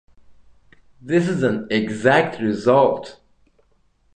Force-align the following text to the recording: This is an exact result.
This 0.99 1.29
is 1.29 1.43
an 1.43 1.67
exact 1.69 2.41
result. 2.41 3.19